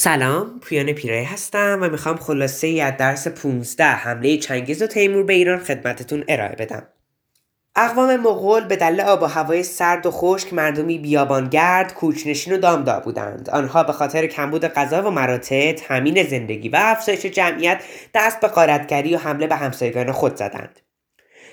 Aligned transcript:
سلام 0.00 0.60
پویان 0.60 0.92
پیرای 0.92 1.24
هستم 1.24 1.78
و 1.82 1.88
می‌خوام 1.88 2.16
خلاصه 2.16 2.66
ای 2.66 2.80
از 2.80 2.96
درس 2.96 3.28
15 3.28 3.84
حمله 3.84 4.36
چنگیز 4.36 4.82
و 4.82 4.86
تیمور 4.86 5.24
به 5.24 5.32
ایران 5.32 5.58
خدمتتون 5.58 6.24
ارائه 6.28 6.56
بدم. 6.56 6.82
اقوام 7.76 8.16
مغول 8.16 8.64
به 8.64 8.76
دلیل 8.76 9.00
آب 9.00 9.22
و 9.22 9.26
هوای 9.26 9.62
سرد 9.62 10.06
و 10.06 10.10
خشک 10.10 10.52
مردمی 10.52 10.98
بیابانگرد 10.98 11.94
کوچنشین 11.94 12.54
و 12.54 12.56
دامدار 12.56 13.00
بودند. 13.00 13.50
آنها 13.50 13.84
به 13.84 13.92
خاطر 13.92 14.26
کمبود 14.26 14.64
غذا 14.64 15.02
و 15.02 15.10
مراتع 15.10 15.72
تامین 15.72 16.22
زندگی 16.22 16.68
و 16.68 16.76
افزایش 16.80 17.26
جمعیت 17.26 17.82
دست 18.14 18.40
به 18.40 18.48
غارتگری 18.48 19.14
و 19.14 19.18
حمله 19.18 19.46
به 19.46 19.56
همسایگان 19.56 20.12
خود 20.12 20.36
زدند. 20.36 20.80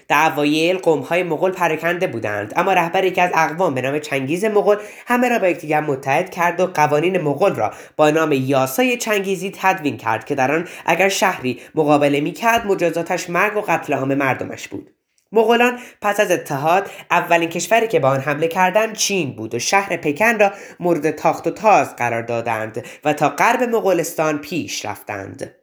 در 0.07 0.31
اوایل 0.31 0.77
قومهای 0.77 1.23
مغول 1.23 1.51
پراکنده 1.51 2.07
بودند. 2.07 2.53
اما 2.55 2.73
رهبر 2.73 3.03
یکی 3.03 3.21
از 3.21 3.31
اقوام 3.33 3.73
به 3.73 3.81
نام 3.81 3.99
چنگیز 3.99 4.45
مغول 4.45 4.77
همه 5.07 5.29
را 5.29 5.39
با 5.39 5.47
یکدیگر 5.47 5.81
متحد 5.81 6.29
کرد 6.29 6.59
و 6.59 6.67
قوانین 6.67 7.21
مغول 7.21 7.55
را 7.55 7.73
با 7.97 8.09
نام 8.09 8.31
یاسای 8.31 8.97
چنگیزی 8.97 9.51
تدوین 9.55 9.97
کرد 9.97 10.25
که 10.25 10.35
در 10.35 10.51
آن 10.51 10.67
اگر 10.85 11.09
شهری 11.09 11.59
مقابله 11.75 12.21
می‌کرد 12.21 12.65
مجازاتش 12.65 13.29
مرگ 13.29 13.57
و 13.57 13.61
قتل 13.61 13.93
عام 13.93 14.13
مردمش 14.13 14.67
بود. 14.67 14.91
مغولان 15.31 15.79
پس 16.01 16.19
از 16.19 16.31
اتحاد 16.31 16.89
اولین 17.11 17.49
کشوری 17.49 17.87
که 17.87 17.99
به 17.99 18.07
آن 18.07 18.19
حمله 18.19 18.47
کردند 18.47 18.95
چین 18.95 19.35
بود 19.35 19.55
و 19.55 19.59
شهر 19.59 19.97
پکن 19.97 20.39
را 20.39 20.51
مورد 20.79 21.11
تاخت 21.11 21.47
و 21.47 21.51
تاز 21.51 21.95
قرار 21.95 22.21
دادند 22.21 22.85
و 23.05 23.13
تا 23.13 23.29
غرب 23.29 23.63
مغولستان 23.63 24.37
پیش 24.37 24.85
رفتند. 24.85 25.55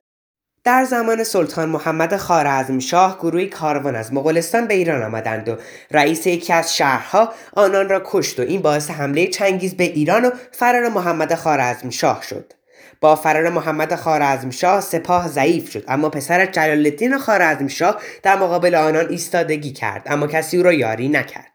در 0.65 0.85
زمان 0.85 1.25
سلطان 1.25 1.69
محمد 1.69 2.17
شاه 2.81 3.19
گروهی 3.19 3.47
کاروان 3.47 3.97
از 3.97 4.13
مغولستان 4.13 4.67
به 4.67 4.75
ایران 4.75 5.03
آمدند 5.03 5.49
و 5.49 5.57
رئیس 5.91 6.27
یکی 6.27 6.53
از 6.53 6.77
شهرها 6.77 7.33
آنان 7.53 7.89
را 7.89 8.03
کشت 8.05 8.41
و 8.41 8.43
این 8.43 8.63
باعث 8.63 8.91
حمله 8.91 9.27
چنگیز 9.27 9.77
به 9.77 9.85
ایران 9.85 10.25
و 10.25 10.31
فرار 10.53 10.89
محمد 10.89 11.35
شاه 11.91 12.23
شد. 12.23 12.53
با 13.01 13.17
فرار 13.17 13.49
محمد 13.49 13.95
شاه 14.51 14.81
سپاه 14.81 15.29
ضعیف 15.29 15.71
شد 15.71 15.85
اما 15.89 16.09
پسر 16.09 16.47
جلال 16.47 16.87
الدین 16.87 17.19
شاه 17.69 18.01
در 18.23 18.37
مقابل 18.37 18.75
آنان 18.75 19.09
ایستادگی 19.09 19.73
کرد 19.73 20.03
اما 20.07 20.27
کسی 20.27 20.57
او 20.57 20.63
را 20.63 20.73
یاری 20.73 21.09
نکرد. 21.09 21.52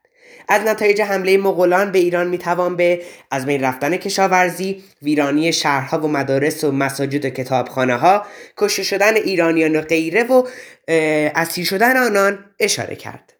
از 0.48 0.62
نتایج 0.62 1.02
حمله 1.02 1.38
مغولان 1.38 1.92
به 1.92 2.00
ایران 2.00 2.28
می‌توان 2.28 2.76
به 2.76 3.02
از 3.32 3.46
بین 3.46 3.62
رفتن 3.62 3.98
کشاورزی 3.98 4.84
ویرانی 5.02 5.54
شهرها 5.54 6.00
و 6.00 6.08
مدارس 6.08 6.64
و 6.64 6.72
مساجد 6.72 7.26
و 7.26 7.30
کتابخانه 7.30 7.96
ها 7.96 8.26
کشته 8.58 8.84
شدن 8.84 9.16
ایرانیان 9.16 9.76
و 9.76 9.82
غیره 9.82 10.24
و 10.24 10.48
اسیر 11.36 11.66
شدن 11.66 11.98
آنان 11.98 12.46
اشاره 12.60 12.96
کرد. 12.96 13.34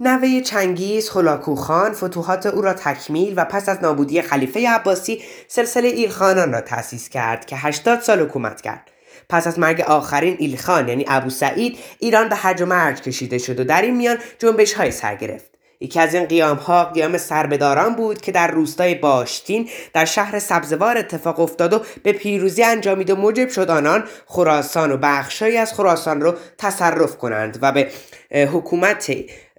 نوه 0.00 0.40
چنگیز 0.40 1.10
خلاکو 1.10 1.54
خان 1.54 1.92
فتوحات 1.92 2.46
او 2.46 2.62
را 2.62 2.74
تکمیل 2.74 3.34
و 3.36 3.44
پس 3.44 3.68
از 3.68 3.82
نابودی 3.82 4.22
خلیفه 4.22 4.68
عباسی 4.68 5.22
سلسله 5.48 5.88
ایلخانان 5.88 6.52
را 6.52 6.60
تأسیس 6.60 7.08
کرد 7.08 7.46
که 7.46 7.56
80 7.56 8.00
سال 8.00 8.20
حکومت 8.20 8.60
کرد. 8.60 8.90
پس 9.28 9.46
از 9.46 9.58
مرگ 9.58 9.80
آخرین 9.80 10.36
ایلخان 10.38 10.88
یعنی 10.88 11.04
ابو 11.08 11.30
سعید 11.30 11.78
ایران 11.98 12.28
به 12.28 12.36
هرج 12.36 12.62
و 12.62 12.66
مرج 12.66 13.00
کشیده 13.00 13.38
شد 13.38 13.60
و 13.60 13.64
در 13.64 13.82
این 13.82 13.96
میان 13.96 14.18
جنبش 14.38 14.72
های 14.72 14.90
سر 14.90 15.14
گرفت. 15.14 15.57
یکی 15.80 16.00
از 16.00 16.14
این 16.14 16.24
قیام 16.24 16.56
ها 16.56 16.84
قیام 16.84 17.18
سربداران 17.18 17.94
بود 17.94 18.20
که 18.20 18.32
در 18.32 18.50
روستای 18.50 18.94
باشتین 18.94 19.68
در 19.92 20.04
شهر 20.04 20.38
سبزوار 20.38 20.98
اتفاق 20.98 21.40
افتاد 21.40 21.72
و 21.72 21.80
به 22.02 22.12
پیروزی 22.12 22.62
انجامید 22.62 23.10
و 23.10 23.16
موجب 23.16 23.48
شد 23.48 23.70
آنان 23.70 24.04
خراسان 24.26 24.92
و 24.92 24.96
بخشهایی 24.96 25.56
از 25.56 25.72
خراسان 25.72 26.20
رو 26.20 26.34
تصرف 26.58 27.16
کنند 27.16 27.58
و 27.62 27.72
به 27.72 27.90
حکومت 28.32 29.12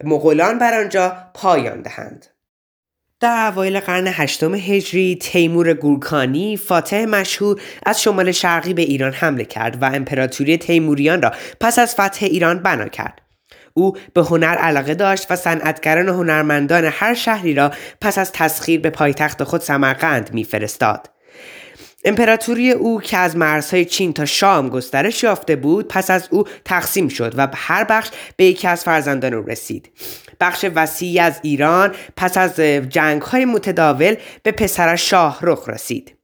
مغولان 0.03 0.59
بر 0.59 0.79
آنجا 0.79 1.17
پایان 1.33 1.81
دهند. 1.81 2.25
در 3.19 3.51
اوایل 3.51 3.79
قرن 3.79 4.07
هشتم 4.07 4.55
هجری 4.55 5.17
تیمور 5.21 5.73
گورکانی 5.73 6.57
فاتح 6.57 7.05
مشهور 7.05 7.61
از 7.85 8.01
شمال 8.01 8.31
شرقی 8.31 8.73
به 8.73 8.81
ایران 8.81 9.13
حمله 9.13 9.45
کرد 9.45 9.81
و 9.81 9.85
امپراتوری 9.85 10.57
تیموریان 10.57 11.21
را 11.21 11.31
پس 11.59 11.79
از 11.79 11.93
فتح 11.93 12.25
ایران 12.25 12.63
بنا 12.63 12.87
کرد. 12.87 13.21
او 13.73 13.97
به 14.13 14.21
هنر 14.21 14.55
علاقه 14.55 14.95
داشت 14.95 15.31
و 15.31 15.35
صنعتگران 15.35 16.09
و 16.09 16.13
هنرمندان 16.13 16.85
هر 16.85 17.13
شهری 17.13 17.53
را 17.53 17.71
پس 18.01 18.17
از 18.17 18.31
تسخیر 18.31 18.79
به 18.79 18.89
پایتخت 18.89 19.43
خود 19.43 19.61
سمرقند 19.61 20.33
میفرستاد. 20.33 21.09
امپراتوری 22.05 22.71
او 22.71 23.01
که 23.01 23.17
از 23.17 23.37
مرزهای 23.37 23.85
چین 23.85 24.13
تا 24.13 24.25
شام 24.25 24.69
گسترش 24.69 25.23
یافته 25.23 25.55
بود 25.55 25.87
پس 25.87 26.11
از 26.11 26.27
او 26.31 26.43
تقسیم 26.65 27.07
شد 27.07 27.33
و 27.37 27.47
هر 27.55 27.83
بخش 27.83 28.09
به 28.37 28.45
یکی 28.45 28.67
از 28.67 28.83
فرزندان 28.83 29.33
او 29.33 29.45
رسید. 29.45 29.91
بخش 30.39 30.65
وسیعی 30.75 31.19
از 31.19 31.39
ایران 31.41 31.95
پس 32.17 32.37
از 32.37 32.59
جنگ 32.89 33.21
های 33.21 33.45
متداول 33.45 34.15
به 34.43 34.51
پسرش 34.51 35.09
شاه 35.09 35.39
رخ 35.41 35.69
رسید. 35.69 36.15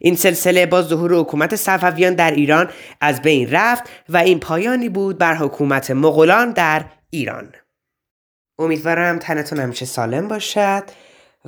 این 0.00 0.16
سلسله 0.16 0.66
با 0.66 0.82
ظهور 0.82 1.14
حکومت 1.14 1.56
صفویان 1.56 2.14
در 2.14 2.30
ایران 2.30 2.68
از 3.00 3.22
بین 3.22 3.50
رفت 3.50 3.84
و 4.08 4.16
این 4.16 4.40
پایانی 4.40 4.88
بود 4.88 5.18
بر 5.18 5.34
حکومت 5.34 5.90
مغولان 5.90 6.52
در 6.52 6.84
ایران. 7.10 7.54
امیدوارم 8.58 9.18
تنتون 9.18 9.60
همیشه 9.60 9.86
سالم 9.86 10.28
باشد 10.28 10.90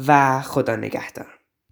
و 0.07 0.41
خدا 0.43 0.77
نگهدار. 0.77 1.40